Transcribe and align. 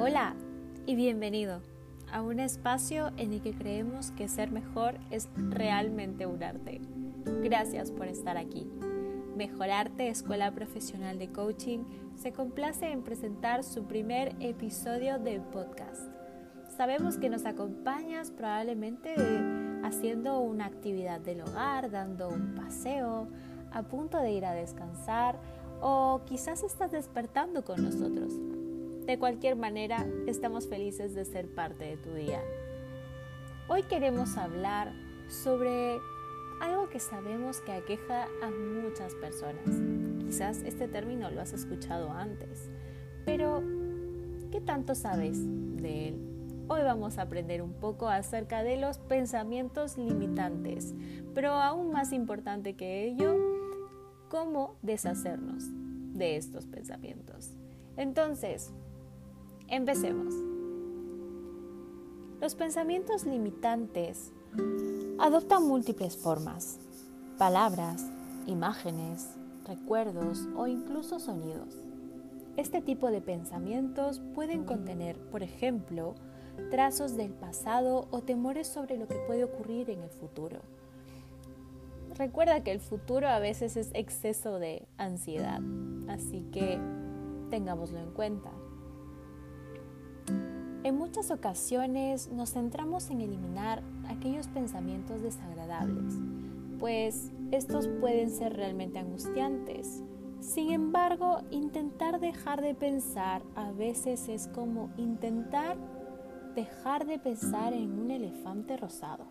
Hola 0.00 0.36
y 0.86 0.94
bienvenido 0.94 1.60
a 2.12 2.22
un 2.22 2.38
espacio 2.38 3.10
en 3.16 3.32
el 3.32 3.42
que 3.42 3.52
creemos 3.52 4.12
que 4.12 4.28
ser 4.28 4.52
mejor 4.52 4.94
es 5.10 5.28
realmente 5.34 6.24
un 6.24 6.40
arte. 6.40 6.80
Gracias 7.42 7.90
por 7.90 8.06
estar 8.06 8.36
aquí. 8.36 8.70
Mejorarte 9.36 10.06
Escuela 10.08 10.52
Profesional 10.52 11.18
de 11.18 11.32
Coaching 11.32 11.80
se 12.14 12.32
complace 12.32 12.92
en 12.92 13.02
presentar 13.02 13.64
su 13.64 13.88
primer 13.88 14.36
episodio 14.38 15.18
de 15.18 15.40
podcast. 15.40 16.08
Sabemos 16.76 17.18
que 17.18 17.28
nos 17.28 17.44
acompañas 17.44 18.30
probablemente 18.30 19.16
haciendo 19.82 20.38
una 20.38 20.66
actividad 20.66 21.18
del 21.20 21.40
hogar, 21.40 21.90
dando 21.90 22.28
un 22.28 22.54
paseo, 22.54 23.26
a 23.72 23.82
punto 23.82 24.18
de 24.18 24.30
ir 24.30 24.44
a 24.44 24.52
descansar 24.52 25.40
o 25.80 26.20
quizás 26.24 26.62
estás 26.62 26.92
despertando 26.92 27.64
con 27.64 27.82
nosotros. 27.82 28.32
De 29.08 29.18
cualquier 29.18 29.56
manera, 29.56 30.06
estamos 30.26 30.68
felices 30.68 31.14
de 31.14 31.24
ser 31.24 31.48
parte 31.48 31.82
de 31.86 31.96
tu 31.96 32.12
día. 32.12 32.42
Hoy 33.66 33.82
queremos 33.84 34.36
hablar 34.36 34.92
sobre 35.30 35.98
algo 36.60 36.90
que 36.90 37.00
sabemos 37.00 37.62
que 37.62 37.72
aqueja 37.72 38.24
a 38.42 38.50
muchas 38.50 39.14
personas. 39.14 39.64
Quizás 40.26 40.58
este 40.58 40.88
término 40.88 41.30
lo 41.30 41.40
has 41.40 41.54
escuchado 41.54 42.12
antes, 42.12 42.68
pero 43.24 43.62
¿qué 44.52 44.60
tanto 44.60 44.94
sabes 44.94 45.38
de 45.40 46.08
él? 46.08 46.66
Hoy 46.68 46.82
vamos 46.82 47.16
a 47.16 47.22
aprender 47.22 47.62
un 47.62 47.72
poco 47.72 48.10
acerca 48.10 48.62
de 48.62 48.76
los 48.76 48.98
pensamientos 48.98 49.96
limitantes, 49.96 50.94
pero 51.34 51.52
aún 51.52 51.92
más 51.92 52.12
importante 52.12 52.74
que 52.74 53.06
ello, 53.06 53.38
cómo 54.28 54.76
deshacernos 54.82 55.64
de 56.12 56.36
estos 56.36 56.66
pensamientos. 56.66 57.52
Entonces, 57.96 58.70
empecemos. 59.68 60.34
Los 62.40 62.54
pensamientos 62.54 63.24
limitantes 63.24 64.32
adoptan 65.18 65.66
múltiples 65.66 66.16
formas, 66.16 66.78
palabras, 67.36 68.06
imágenes, 68.46 69.28
recuerdos 69.66 70.48
o 70.56 70.66
incluso 70.66 71.18
sonidos. 71.18 71.82
Este 72.56 72.80
tipo 72.80 73.10
de 73.10 73.20
pensamientos 73.20 74.20
pueden 74.34 74.64
contener, 74.64 75.18
por 75.30 75.42
ejemplo, 75.42 76.14
trazos 76.70 77.16
del 77.16 77.32
pasado 77.32 78.08
o 78.10 78.20
temores 78.22 78.66
sobre 78.66 78.96
lo 78.96 79.06
que 79.06 79.18
puede 79.26 79.44
ocurrir 79.44 79.90
en 79.90 80.02
el 80.02 80.10
futuro. 80.10 80.60
Recuerda 82.16 82.64
que 82.64 82.72
el 82.72 82.80
futuro 82.80 83.28
a 83.28 83.38
veces 83.38 83.76
es 83.76 83.90
exceso 83.94 84.58
de 84.58 84.86
ansiedad, 84.96 85.60
así 86.08 86.42
que 86.52 86.80
tengámoslo 87.50 87.98
en 87.98 88.10
cuenta. 88.10 88.50
En 90.84 90.96
muchas 90.96 91.30
ocasiones 91.30 92.28
nos 92.28 92.52
centramos 92.52 93.10
en 93.10 93.20
eliminar 93.20 93.82
aquellos 94.08 94.48
pensamientos 94.48 95.22
desagradables, 95.22 96.14
pues 96.78 97.32
estos 97.50 97.88
pueden 98.00 98.30
ser 98.30 98.54
realmente 98.54 98.98
angustiantes. 98.98 100.02
Sin 100.40 100.70
embargo, 100.70 101.42
intentar 101.50 102.20
dejar 102.20 102.62
de 102.62 102.74
pensar 102.74 103.42
a 103.56 103.72
veces 103.72 104.28
es 104.28 104.48
como 104.48 104.90
intentar 104.96 105.76
dejar 106.54 107.06
de 107.06 107.18
pensar 107.18 107.72
en 107.72 107.98
un 107.98 108.10
elefante 108.10 108.76
rosado 108.76 109.26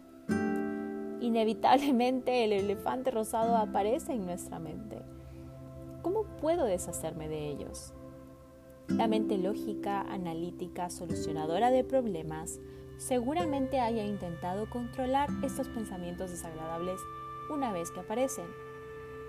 inevitablemente 1.28 2.46
el 2.46 2.54
elefante 2.54 3.12
rosado 3.12 3.56
aparece 3.56 4.14
en 4.14 4.26
nuestra 4.26 4.60
mente. 4.60 5.02
¿Cómo 6.02 6.24
puedo 6.40 6.66
deshacerme 6.66 7.28
de 7.28 7.50
ellos? 7.50 7.94
La 8.90 9.08
mente 9.08 9.38
lógica, 9.38 10.02
analítica, 10.02 10.90
solucionadora 10.90 11.72
de 11.72 11.84
problemas, 11.84 12.60
seguramente 12.98 13.80
haya 13.80 14.06
intentado 14.06 14.70
controlar 14.70 15.30
estos 15.44 15.68
pensamientos 15.68 16.32
desagradables 16.32 17.00
una 17.54 17.72
vez 17.74 17.92
que 17.92 18.00
aparecen. 18.00 18.46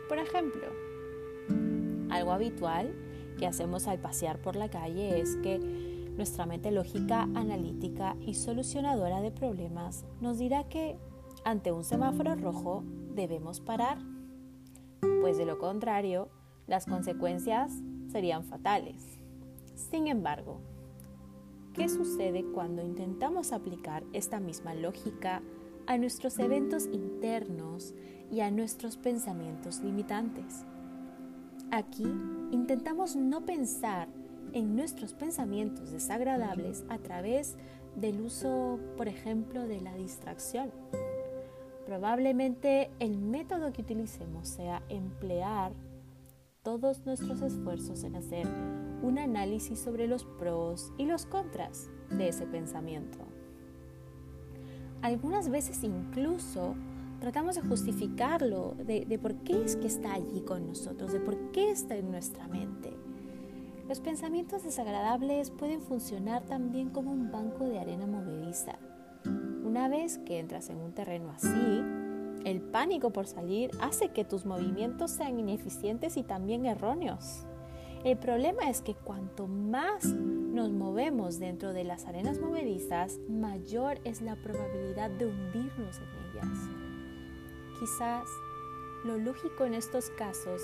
Por 0.09 0.19
ejemplo, 0.19 0.63
algo 2.09 2.33
habitual 2.33 2.95
que 3.37 3.47
hacemos 3.47 3.89
al 3.89 3.99
pasear 3.99 4.41
por 4.41 4.57
la 4.57 4.71
calle 4.71 5.21
es 5.21 5.37
que 5.37 5.59
nuestra 6.17 6.47
mente 6.47 6.71
lógica, 6.71 7.23
analítica 7.35 8.17
y 8.21 8.35
solucionadora 8.35 9.21
de 9.21 9.33
problemas 9.33 10.05
nos 10.21 10.39
dirá 10.39 10.69
que 10.69 10.97
ante 11.45 11.73
un 11.73 11.85
semáforo 11.85 12.37
rojo 12.37 12.85
debemos 13.15 13.61
parar, 13.61 13.99
pues 15.21 15.37
de 15.37 15.47
lo 15.47 15.59
contrario, 15.59 16.29
las 16.67 16.87
consecuencias 16.87 17.73
serían 18.11 18.45
fatales. 18.45 19.18
Sin 19.79 20.09
embargo, 20.09 20.61
¿qué 21.73 21.89
sucede 21.89 22.45
cuando 22.53 22.83
intentamos 22.83 23.53
aplicar 23.53 24.03
esta 24.13 24.41
misma 24.41 24.75
lógica 24.75 25.41
a 25.87 25.97
nuestros 25.97 26.39
eventos 26.41 26.87
internos 26.93 27.95
y 28.31 28.41
a 28.41 28.51
nuestros 28.51 28.97
pensamientos 28.97 29.81
limitantes? 29.81 30.65
Aquí 31.71 32.13
intentamos 32.51 33.15
no 33.15 33.47
pensar 33.47 34.09
en 34.53 34.75
nuestros 34.75 35.15
pensamientos 35.15 35.93
desagradables 35.93 36.85
a 36.89 36.99
través 36.99 37.57
del 37.95 38.21
uso, 38.21 38.81
por 38.97 39.07
ejemplo, 39.07 39.69
de 39.69 39.81
la 39.81 39.95
distracción 39.95 40.73
Probablemente 41.89 42.91
el 42.99 43.17
método 43.17 43.73
que 43.73 43.81
utilicemos 43.81 44.47
sea 44.47 44.83
emplear 44.91 45.73
todos 46.69 47.07
nuestros 47.07 47.41
esfuerzos 47.41 48.05
en 48.05 48.15
hacer 48.15 48.47
un 49.03 49.19
análisis 49.19 49.79
sobre 49.79 50.07
los 50.07 50.27
pros 50.27 50.93
y 50.99 51.07
los 51.07 51.25
contras 51.25 51.89
de 52.11 52.29
ese 52.29 52.45
pensamiento. 52.45 53.21
Algunas 55.01 55.49
veces 55.49 55.83
incluso 55.83 56.75
tratamos 57.21 57.55
de 57.55 57.63
justificarlo, 57.63 58.75
de, 58.85 59.07
de, 59.07 59.19
por 59.19 59.37
qué 59.37 59.65
es 59.65 59.77
que 59.77 59.87
está 59.87 60.13
allí 60.13 60.43
con 60.43 60.69
nosotros, 60.69 61.11
de 61.11 61.21
por 61.21 61.39
qué 61.53 61.71
está 61.71 61.97
en 61.97 62.11
nuestra 62.11 62.47
mente. 62.49 62.93
Los 63.89 64.01
pensamientos 64.01 64.63
desagradables 64.63 65.51
pueden 65.51 65.81
funcionar 65.81 66.45
también 66.45 66.91
como 66.91 67.13
un 67.13 67.33
banco 67.33 67.65
de 67.65 67.79
arena 67.79 68.07
movediza 68.07 68.79
una 69.69 69.89
vez 69.89 70.19
que 70.19 70.39
entras 70.39 70.71
en 70.71 70.79
un 70.79 70.93
terreno 70.93 71.31
así, 71.31 71.83
el 72.51 72.61
pánico 72.61 73.11
por 73.11 73.27
salir 73.27 73.71
hace 73.81 74.09
que 74.11 74.25
tus 74.25 74.47
movimientos 74.47 75.11
sean 75.11 75.39
ineficientes 75.39 76.17
y 76.17 76.23
también 76.23 76.67
erróneos. 76.67 77.47
El 78.05 78.17
problema 78.17 78.71
es 78.71 78.81
que 78.81 78.95
cuanto 78.95 79.47
más 79.47 80.05
nos 80.05 80.71
movemos 80.71 81.39
dentro 81.39 81.73
de 81.73 81.85
las 81.85 82.07
arenas 82.07 82.41
movedizas, 82.41 83.19
mayor 83.29 84.01
es 84.05 84.23
la 84.23 84.37
probabilidad 84.37 85.11
de 85.11 85.27
hundirnos 85.27 85.99
en 85.99 86.09
ellas. 86.31 86.59
Quizás 87.81 88.25
lo 89.05 89.19
lógico 89.19 89.65
en 89.65 89.75
estos 89.75 90.11
casos 90.11 90.63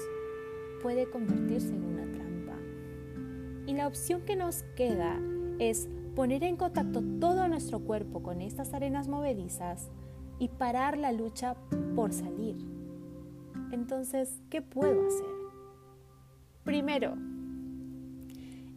puede 0.83 1.11
convertirse 1.11 1.69
en 1.69 1.84
una 1.84 2.12
trampa. 2.12 2.56
Y 3.66 3.75
la 3.75 3.87
opción 3.89 4.22
que 4.22 4.37
nos 4.37 4.62
queda 4.77 5.21
es 5.59 5.89
poner 6.15 6.45
en 6.45 6.56
contacto 6.56 7.03
todo 7.21 7.49
nuestro 7.49 7.81
cuerpo 7.81 8.22
con 8.22 8.41
estas 8.41 8.75
arenas 8.75 9.09
movedizas 9.09 9.91
y 10.39 10.49
parar 10.49 10.99
la 10.99 11.12
lucha 11.12 11.56
por 11.95 12.12
salir. 12.12 12.56
Entonces, 13.72 14.41
¿qué 14.50 14.62
puedo 14.62 15.06
hacer? 15.06 15.34
Primero, 16.65 17.15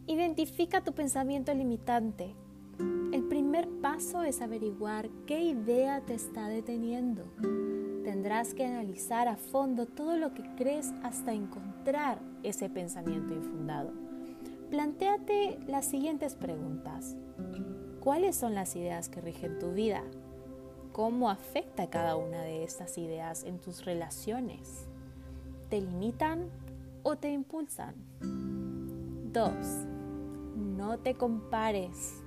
identifica 0.08 0.84
tu 0.84 0.94
pensamiento 0.94 1.54
limitante. 1.54 2.36
El 3.12 3.24
primer 3.24 3.68
paso 3.82 4.24
es 4.24 4.42
averiguar 4.42 5.10
qué 5.26 5.42
idea 5.42 6.02
te 6.02 6.14
está 6.14 6.48
deteniendo. 6.48 7.24
Tendrás 8.04 8.54
que 8.54 8.66
analizar 8.66 9.28
a 9.28 9.36
fondo 9.36 9.86
todo 9.86 10.18
lo 10.18 10.34
que 10.34 10.44
crees 10.56 10.94
hasta 11.04 11.34
encontrar 11.34 12.20
ese 12.44 12.70
pensamiento 12.70 13.34
infundado. 13.34 13.92
Plantéate 14.70 15.60
las 15.68 15.86
siguientes 15.86 16.36
preguntas. 16.36 17.16
¿Cuáles 18.02 18.36
son 18.36 18.54
las 18.54 18.76
ideas 18.76 19.10
que 19.10 19.22
rigen 19.22 19.60
tu 19.60 19.72
vida? 19.72 20.04
¿Cómo 20.98 21.30
afecta 21.30 21.92
cada 21.92 22.16
una 22.16 22.42
de 22.42 22.64
estas 22.64 22.98
ideas 22.98 23.44
en 23.44 23.60
tus 23.60 23.86
relaciones? 23.86 24.88
¿Te 25.70 25.80
limitan 25.80 26.50
o 27.04 27.18
te 27.18 27.30
impulsan? 27.30 27.94
2. 29.32 29.52
No 30.56 30.98
te 30.98 31.14
compares. 31.14 32.24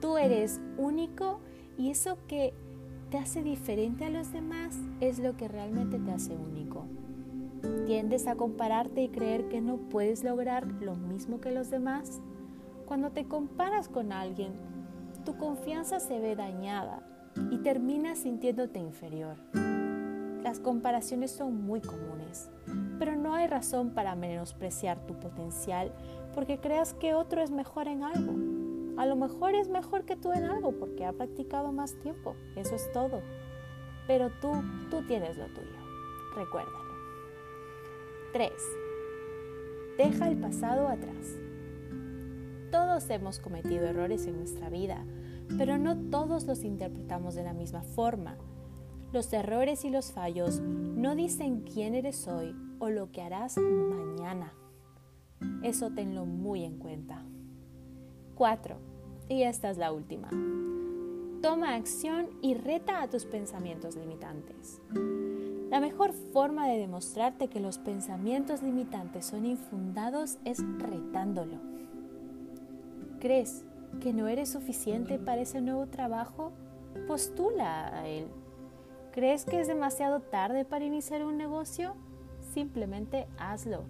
Tú 0.00 0.18
eres 0.18 0.60
único 0.78 1.40
y 1.76 1.90
eso 1.90 2.16
que 2.28 2.54
te 3.10 3.18
hace 3.18 3.42
diferente 3.42 4.04
a 4.04 4.10
los 4.10 4.32
demás 4.32 4.78
es 5.00 5.18
lo 5.18 5.36
que 5.36 5.48
realmente 5.48 5.98
te 5.98 6.12
hace 6.12 6.36
único. 6.36 6.84
¿Tiendes 7.86 8.28
a 8.28 8.36
compararte 8.36 9.02
y 9.02 9.08
creer 9.08 9.48
que 9.48 9.60
no 9.60 9.78
puedes 9.78 10.22
lograr 10.22 10.64
lo 10.80 10.94
mismo 10.94 11.40
que 11.40 11.50
los 11.50 11.70
demás? 11.70 12.20
Cuando 12.86 13.10
te 13.10 13.26
comparas 13.26 13.88
con 13.88 14.12
alguien, 14.12 14.52
tu 15.24 15.36
confianza 15.36 15.98
se 15.98 16.20
ve 16.20 16.36
dañada 16.36 17.02
y 17.50 17.58
terminas 17.58 18.18
sintiéndote 18.18 18.78
inferior. 18.78 19.36
Las 20.42 20.60
comparaciones 20.60 21.30
son 21.32 21.62
muy 21.64 21.80
comunes, 21.80 22.50
pero 22.98 23.16
no 23.16 23.34
hay 23.34 23.46
razón 23.46 23.90
para 23.90 24.14
menospreciar 24.14 25.06
tu 25.06 25.18
potencial 25.18 25.92
porque 26.34 26.58
creas 26.58 26.94
que 26.94 27.14
otro 27.14 27.42
es 27.42 27.50
mejor 27.50 27.88
en 27.88 28.04
algo. 28.04 28.34
A 28.96 29.06
lo 29.06 29.16
mejor 29.16 29.54
es 29.54 29.68
mejor 29.68 30.04
que 30.04 30.16
tú 30.16 30.32
en 30.32 30.44
algo 30.44 30.72
porque 30.72 31.04
ha 31.04 31.12
practicado 31.12 31.72
más 31.72 31.94
tiempo. 32.00 32.36
Eso 32.54 32.74
es 32.74 32.92
todo. 32.92 33.22
Pero 34.06 34.30
tú, 34.40 34.52
tú 34.90 35.02
tienes 35.06 35.36
lo 35.36 35.46
tuyo. 35.46 35.76
Recuérdalo. 36.36 36.86
3. 38.32 38.52
Deja 39.98 40.28
el 40.28 40.36
pasado 40.38 40.88
atrás. 40.88 41.36
Todos 42.70 43.08
hemos 43.08 43.38
cometido 43.38 43.86
errores 43.86 44.26
en 44.26 44.36
nuestra 44.36 44.68
vida, 44.68 45.04
pero 45.58 45.78
no 45.78 45.96
todos 46.10 46.46
los 46.46 46.64
interpretamos 46.64 47.34
de 47.34 47.44
la 47.44 47.52
misma 47.52 47.82
forma. 47.82 48.36
Los 49.12 49.32
errores 49.32 49.84
y 49.84 49.90
los 49.90 50.12
fallos 50.12 50.60
no 50.60 51.14
dicen 51.14 51.62
quién 51.62 51.94
eres 51.94 52.26
hoy 52.28 52.54
o 52.78 52.90
lo 52.90 53.10
que 53.12 53.22
harás 53.22 53.56
mañana. 53.56 54.52
Eso 55.62 55.90
tenlo 55.90 56.26
muy 56.26 56.64
en 56.64 56.78
cuenta. 56.78 57.22
4. 58.34 58.76
Y 59.28 59.42
esta 59.42 59.70
es 59.70 59.78
la 59.78 59.92
última. 59.92 60.28
Toma 61.42 61.74
acción 61.74 62.28
y 62.42 62.54
reta 62.54 63.02
a 63.02 63.08
tus 63.08 63.24
pensamientos 63.24 63.96
limitantes. 63.96 64.80
La 65.70 65.80
mejor 65.80 66.12
forma 66.12 66.68
de 66.68 66.78
demostrarte 66.78 67.48
que 67.48 67.60
los 67.60 67.78
pensamientos 67.78 68.62
limitantes 68.62 69.26
son 69.26 69.46
infundados 69.46 70.38
es 70.44 70.62
retándolo. 70.78 71.58
¿Crees 73.20 73.64
que 73.98 74.12
no 74.12 74.28
eres 74.28 74.50
suficiente 74.50 75.18
para 75.18 75.42
ese 75.42 75.60
nuevo 75.60 75.86
trabajo? 75.86 76.52
Postula 77.06 77.88
a 77.88 78.08
él. 78.08 78.28
¿Crees 79.12 79.44
que 79.44 79.60
es 79.60 79.66
demasiado 79.66 80.20
tarde 80.20 80.64
para 80.64 80.84
iniciar 80.84 81.24
un 81.24 81.36
negocio? 81.36 81.94
Simplemente 82.52 83.26
hazlo. 83.38 83.84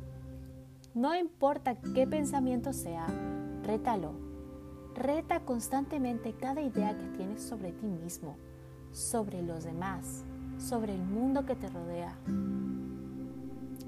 No 0.95 1.15
importa 1.15 1.77
qué 1.95 2.07
pensamiento 2.07 2.73
sea, 2.73 3.07
rétalo. 3.63 4.13
Reta 4.95 5.41
constantemente 5.41 6.33
cada 6.33 6.63
idea 6.63 6.97
que 6.97 7.09
tienes 7.09 7.43
sobre 7.43 7.73
ti 7.73 7.87
mismo, 7.87 8.37
sobre 8.93 9.43
los 9.43 9.65
demás, 9.65 10.25
sobre 10.59 10.95
el 10.95 11.03
mundo 11.03 11.45
que 11.45 11.55
te 11.55 11.69
rodea. 11.69 12.17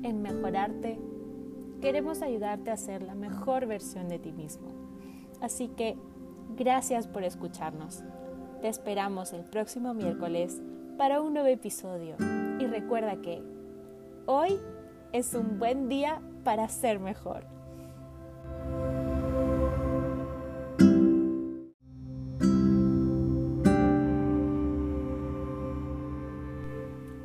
En 0.02 0.20
mejorarte, 0.20 0.98
queremos 1.80 2.20
ayudarte 2.20 2.70
a 2.70 2.76
ser 2.76 3.02
la 3.02 3.14
mejor 3.14 3.66
versión 3.66 4.08
de 4.08 4.18
ti 4.18 4.32
mismo. 4.32 4.68
Así 5.40 5.68
que 5.68 5.96
gracias 6.56 7.06
por 7.06 7.22
escucharnos. 7.22 8.02
Te 8.60 8.68
esperamos 8.68 9.32
el 9.32 9.44
próximo 9.44 9.94
miércoles 9.94 10.60
para 10.96 11.20
un 11.20 11.34
nuevo 11.34 11.48
episodio. 11.48 12.16
Y 12.58 12.66
recuerda 12.66 13.16
que 13.22 13.40
hoy 14.26 14.58
es 15.12 15.34
un 15.34 15.58
buen 15.58 15.88
día 15.88 16.20
para 16.42 16.68
ser 16.68 16.98
mejor. 16.98 17.44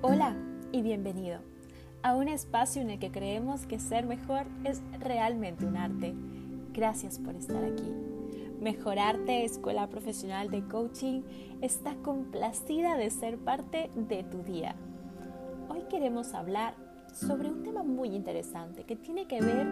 Hola 0.01 0.35
y 0.71 0.81
bienvenido 0.81 1.39
a 2.03 2.15
un 2.15 2.27
espacio 2.27 2.81
en 2.81 2.91
el 2.91 2.99
que 2.99 3.11
creemos 3.11 3.65
que 3.65 3.79
ser 3.79 4.05
mejor 4.05 4.45
es 4.65 4.81
realmente 4.99 5.65
un 5.65 5.77
arte. 5.77 6.13
Gracias 6.73 7.19
por 7.19 7.35
estar 7.35 7.63
aquí. 7.63 7.93
Mejorarte 8.59 9.45
Escuela 9.45 9.87
Profesional 9.89 10.49
de 10.49 10.67
Coaching 10.67 11.21
está 11.61 11.93
complacida 11.97 12.97
de 12.97 13.11
ser 13.11 13.37
parte 13.37 13.91
de 13.95 14.23
tu 14.23 14.41
día. 14.41 14.75
Hoy 15.69 15.83
queremos 15.87 16.33
hablar 16.33 16.73
sobre 17.13 17.51
un 17.51 17.61
tema 17.61 17.83
muy 17.83 18.09
interesante 18.15 18.85
que 18.85 18.95
tiene 18.95 19.27
que 19.27 19.39
ver 19.39 19.67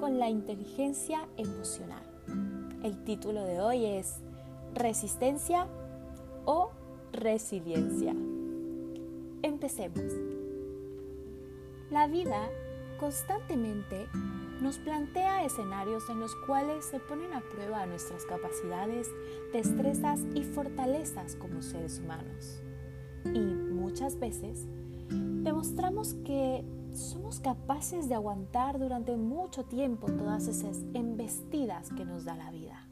con 0.00 0.18
la 0.18 0.30
inteligencia 0.30 1.28
emocional. 1.36 2.02
El 2.82 3.04
título 3.04 3.44
de 3.44 3.60
hoy 3.60 3.84
es 3.84 4.20
Resistencia 4.72 5.66
o 6.46 6.70
Resiliencia. 7.12 8.14
Empecemos. 9.42 10.00
La 11.90 12.06
vida 12.06 12.48
constantemente 12.98 14.06
nos 14.60 14.78
plantea 14.78 15.44
escenarios 15.44 16.08
en 16.10 16.20
los 16.20 16.34
cuales 16.34 16.84
se 16.84 16.98
ponen 17.00 17.32
a 17.32 17.40
prueba 17.40 17.86
nuestras 17.86 18.24
capacidades, 18.24 19.08
destrezas 19.52 20.20
y 20.34 20.42
fortalezas 20.42 21.36
como 21.36 21.62
seres 21.62 22.00
humanos. 22.00 22.60
Y 23.24 23.40
muchas 23.40 24.18
veces 24.18 24.66
demostramos 25.08 26.14
que 26.24 26.64
somos 26.92 27.40
capaces 27.40 28.08
de 28.08 28.14
aguantar 28.14 28.78
durante 28.78 29.16
mucho 29.16 29.64
tiempo 29.64 30.06
todas 30.06 30.48
esas 30.48 30.78
embestidas 30.94 31.90
que 31.90 32.04
nos 32.04 32.24
da 32.24 32.34
la 32.34 32.50
vida. 32.50 32.88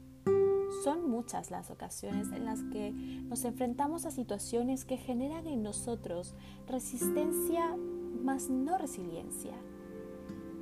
Son 0.83 1.09
muchas 1.09 1.51
las 1.51 1.71
ocasiones 1.71 2.31
en 2.31 2.45
las 2.45 2.61
que 2.63 2.91
nos 2.91 3.43
enfrentamos 3.45 4.05
a 4.05 4.11
situaciones 4.11 4.85
que 4.85 4.97
generan 4.97 5.47
en 5.47 5.63
nosotros 5.63 6.35
resistencia 6.67 7.75
más 8.23 8.49
no 8.49 8.77
resiliencia, 8.77 9.53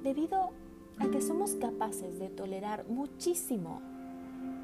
debido 0.03 0.51
a 0.99 1.07
que 1.07 1.21
somos 1.21 1.51
capaces 1.55 2.19
de 2.19 2.29
tolerar 2.29 2.87
muchísimo, 2.87 3.81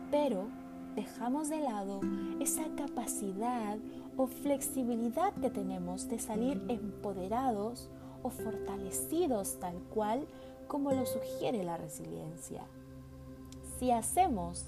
pero 0.10 0.48
dejamos 0.96 1.50
de 1.50 1.62
lado 1.62 2.02
esa 2.40 2.64
capacidad 2.76 3.78
o 4.18 4.28
flexibilidad 4.28 5.34
que 5.34 5.50
tenemos 5.50 6.10
de 6.10 6.20
salir 6.20 6.62
empoderados 6.68 7.90
o 8.24 8.30
fortalecidos 8.30 9.60
tal 9.60 9.76
cual 9.94 10.28
como 10.68 10.92
lo 10.92 11.06
sugiere 11.06 11.64
la 11.64 11.78
resiliencia. 11.78 12.62
Si 13.78 13.92
hacemos 13.92 14.66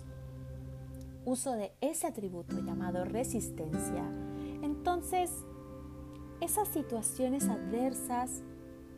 uso 1.26 1.54
de 1.54 1.72
ese 1.82 2.08
atributo 2.08 2.60
llamado 2.60 3.06
resistencia, 3.06 4.04
entonces 4.62 5.32
esas 6.42 6.68
situaciones 6.68 7.48
adversas 7.48 8.42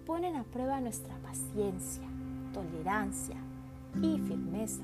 ponen 0.06 0.36
a 0.36 0.44
prueba 0.44 0.80
nuestra 0.80 1.16
paciencia, 1.18 2.08
tolerancia 2.56 3.36
y 4.02 4.18
firmeza. 4.20 4.84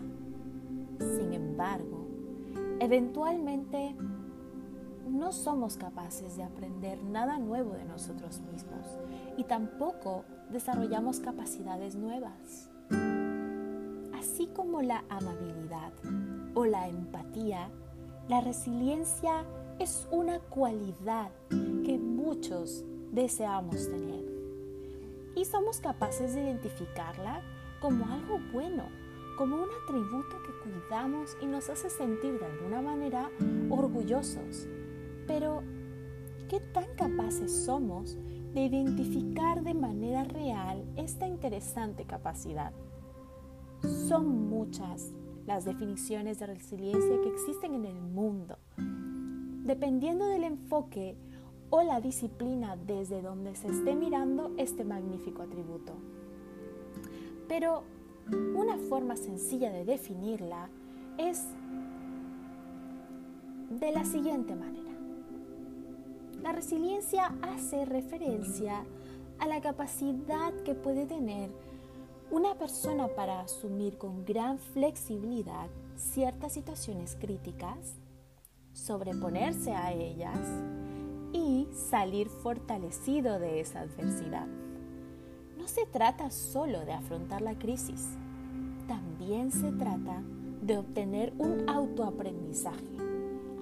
Sin 1.00 1.34
embargo, 1.34 2.06
eventualmente 2.80 3.96
no 5.10 5.32
somos 5.32 5.78
capaces 5.78 6.36
de 6.36 6.44
aprender 6.44 7.02
nada 7.02 7.40
nuevo 7.40 7.72
de 7.72 7.86
nosotros 7.86 8.42
mismos 8.52 8.86
y 9.38 9.46
tampoco 9.46 10.26
desarrollamos 10.52 11.22
capacidades 11.22 11.96
nuevas. 11.96 12.70
Así 14.20 14.48
como 14.48 14.82
la 14.82 15.06
amabilidad 15.08 15.94
o 16.54 16.66
la 16.66 16.90
empatía, 16.90 17.70
la 18.28 18.42
resiliencia 18.42 19.46
es 19.80 20.08
una 20.12 20.40
cualidad 20.40 21.32
que 21.50 21.98
muchos 21.98 22.84
deseamos 23.12 23.90
tener. 23.90 24.26
Y 25.36 25.46
somos 25.46 25.80
capaces 25.80 26.36
de 26.36 26.44
identificarla 26.44 27.42
como 27.82 28.06
algo 28.06 28.40
bueno, 28.54 28.84
como 29.38 29.56
un 29.56 29.70
atributo 29.84 30.38
que 30.44 30.70
cuidamos 30.70 31.36
y 31.42 31.48
nos 31.48 31.70
hace 31.70 31.90
sentir 31.90 32.40
de 32.40 32.46
alguna 32.46 32.82
manera 32.82 33.30
orgullosos. 33.70 34.68
Pero, 35.28 35.64
¿qué 36.48 36.60
tan 36.60 36.86
capaces 36.96 37.66
somos 37.66 38.18
de 38.54 38.62
identificar 38.62 39.64
de 39.64 39.74
manera 39.74 40.24
real 40.26 40.86
esta 40.96 41.28
interesante 41.28 42.06
capacidad? 42.06 42.72
Son 44.08 44.48
muchas 44.48 45.12
las 45.48 45.66
definiciones 45.66 46.40
de 46.40 46.46
resiliencia 46.46 47.22
que 47.24 47.30
existen 47.30 47.74
en 47.74 47.86
el 47.86 48.00
mundo. 48.00 48.60
Dependiendo 48.78 50.28
del 50.28 50.44
enfoque 50.44 51.18
o 51.72 51.82
la 51.82 52.00
disciplina 52.00 52.76
desde 52.76 53.22
donde 53.22 53.56
se 53.56 53.70
esté 53.70 53.96
mirando 53.96 54.52
este 54.58 54.84
magnífico 54.84 55.42
atributo. 55.42 55.94
Pero 57.52 57.84
una 58.56 58.78
forma 58.78 59.18
sencilla 59.18 59.74
de 59.74 59.84
definirla 59.84 60.70
es 61.18 61.44
de 63.70 63.92
la 63.92 64.06
siguiente 64.06 64.56
manera. 64.56 64.94
La 66.42 66.54
resiliencia 66.54 67.36
hace 67.42 67.84
referencia 67.84 68.86
a 69.38 69.48
la 69.48 69.60
capacidad 69.60 70.54
que 70.64 70.76
puede 70.76 71.06
tener 71.06 71.50
una 72.32 72.56
persona 72.56 73.10
para 73.10 73.42
asumir 73.42 73.98
con 73.98 74.24
gran 74.24 74.58
flexibilidad 74.58 75.68
ciertas 75.98 76.54
situaciones 76.54 77.18
críticas, 77.20 77.98
sobreponerse 78.72 79.74
a 79.74 79.92
ellas 79.92 80.40
y 81.34 81.68
salir 81.74 82.30
fortalecido 82.30 83.40
de 83.40 83.60
esa 83.60 83.82
adversidad. 83.82 84.48
No 85.62 85.68
se 85.68 85.86
trata 85.86 86.32
solo 86.32 86.86
de 86.86 86.94
afrontar 86.94 87.44
la 87.44 87.54
crisis, 87.54 88.08
también 88.88 89.52
se 89.52 89.72
trata 89.72 90.24
de 90.64 90.80
obtener 90.80 91.34
un 91.38 91.70
autoaprendizaje, 91.70 92.98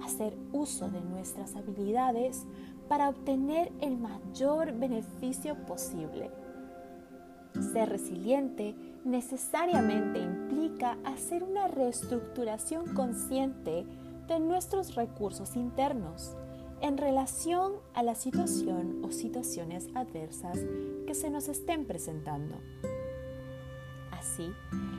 hacer 0.02 0.34
uso 0.50 0.88
de 0.88 1.02
nuestras 1.02 1.54
habilidades 1.56 2.46
para 2.88 3.10
obtener 3.10 3.70
el 3.82 3.98
mayor 3.98 4.72
beneficio 4.72 5.54
posible. 5.66 6.30
Ser 7.70 7.90
resiliente 7.90 8.74
necesariamente 9.04 10.20
implica 10.20 10.96
hacer 11.04 11.42
una 11.42 11.68
reestructuración 11.68 12.94
consciente 12.94 13.84
de 14.26 14.40
nuestros 14.40 14.94
recursos 14.94 15.54
internos 15.54 16.34
en 16.80 16.98
relación 16.98 17.72
a 17.94 18.02
la 18.02 18.14
situación 18.14 19.02
o 19.04 19.12
situaciones 19.12 19.88
adversas 19.94 20.58
que 21.06 21.14
se 21.14 21.30
nos 21.30 21.48
estén 21.48 21.84
presentando. 21.86 22.54
Así, 24.12 24.50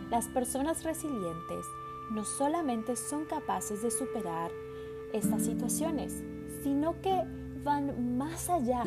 las 0.09 0.27
personas 0.27 0.83
resilientes 0.83 1.65
no 2.11 2.25
solamente 2.25 2.95
son 2.95 3.25
capaces 3.25 3.81
de 3.81 3.91
superar 3.91 4.51
estas 5.13 5.43
situaciones, 5.43 6.23
sino 6.63 6.99
que 7.01 7.23
van 7.63 8.17
más 8.17 8.49
allá 8.49 8.83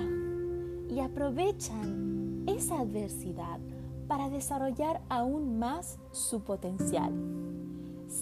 y 0.88 1.00
aprovechan 1.00 2.44
esa 2.46 2.80
adversidad 2.80 3.58
para 4.06 4.28
desarrollar 4.28 5.00
aún 5.08 5.58
más 5.58 5.98
su 6.12 6.40
potencial. 6.40 7.12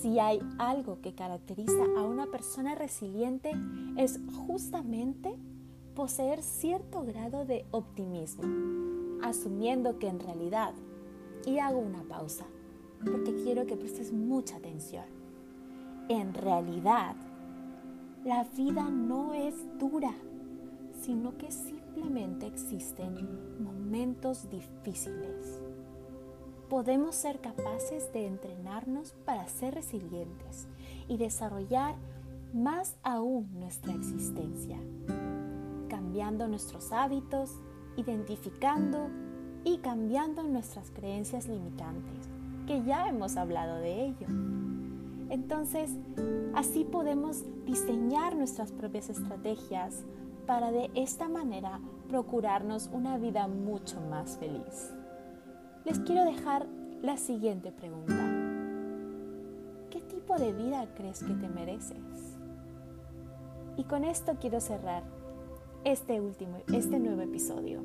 Si 0.01 0.19
hay 0.19 0.41
algo 0.59 1.01
que 1.03 1.15
caracteriza 1.15 1.85
a 1.99 2.03
una 2.03 2.27
persona 2.27 2.75
resiliente 2.75 3.53
es 3.99 4.19
justamente 4.47 5.37
poseer 5.95 6.43
cierto 6.43 7.05
grado 7.05 7.45
de 7.45 7.67
optimismo, 7.73 8.43
asumiendo 9.23 9.99
que 9.99 10.09
en 10.09 10.19
realidad, 10.19 10.73
y 11.45 11.59
hago 11.59 11.79
una 11.79 12.03
pausa, 12.05 12.47
porque 13.05 13.35
quiero 13.45 13.67
que 13.67 13.77
prestes 13.77 14.13
mucha 14.15 14.57
atención, 14.57 15.05
en 16.09 16.33
realidad 16.33 17.15
la 18.25 18.45
vida 18.45 18.89
no 18.89 19.35
es 19.35 19.55
dura, 19.79 20.15
sino 21.03 21.37
que 21.37 21.51
simplemente 21.51 22.47
existen 22.47 23.63
momentos 23.63 24.49
difíciles 24.49 25.62
podemos 26.73 27.15
ser 27.15 27.39
capaces 27.39 28.11
de 28.15 28.27
entrenarnos 28.27 29.13
para 29.27 29.47
ser 29.47 29.75
resilientes 29.75 30.67
y 31.07 31.19
desarrollar 31.19 31.97
más 32.55 32.97
aún 33.03 33.47
nuestra 33.53 33.93
existencia, 33.93 34.79
cambiando 35.91 36.49
nuestros 36.49 36.91
hábitos, 36.91 37.51
identificando 37.99 39.11
y 39.65 39.81
cambiando 39.81 40.45
nuestras 40.45 40.91
creencias 40.93 41.47
limitantes, 41.47 42.31
que 42.67 42.83
ya 42.85 43.07
hemos 43.07 43.37
hablado 43.37 43.77
de 43.77 44.07
ello. 44.07 44.27
Entonces, 45.29 45.91
así 46.55 46.85
podemos 46.85 47.45
diseñar 47.67 48.35
nuestras 48.35 48.73
propias 48.73 49.11
estrategias 49.11 50.05
para 50.47 50.73
de 50.73 50.91
esta 50.95 51.29
manera 51.29 51.81
procurarnos 52.09 52.89
una 52.95 53.19
vida 53.19 53.47
mucho 53.47 54.01
más 54.01 54.39
feliz 54.39 54.91
les 55.85 55.99
quiero 56.01 56.25
dejar 56.25 56.67
la 57.03 57.17
siguiente 57.17 57.73
pregunta. 57.73 58.15
¿Qué 59.91 60.01
tipo 60.01 60.37
de 60.39 60.53
vida 60.53 60.87
crees 60.95 61.23
que 61.23 61.35
te 61.35 61.49
mereces? 61.49 62.37
Y 63.77 63.85
con 63.85 64.05
esto 64.05 64.37
quiero 64.41 64.61
cerrar 64.61 65.03
este 65.85 66.21
último, 66.21 66.59
este 66.73 66.99
nuevo 66.99 67.23
episodio. 67.23 67.83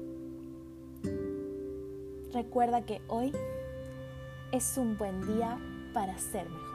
Recuerda 2.34 2.86
que 2.86 3.02
hoy 3.08 3.34
es 4.52 4.78
un 4.78 4.98
buen 4.98 5.26
día 5.26 5.58
para 5.94 6.18
ser 6.18 6.48
mejor. 6.50 6.67